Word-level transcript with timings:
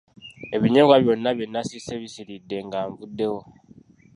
Ebinyeebwa 0.55 0.95
byonna 1.03 1.29
bye 1.37 1.45
nasiise 1.47 1.93
bisiiridde 2.01 2.57
nga 2.67 2.79
nvuddewo. 2.89 3.39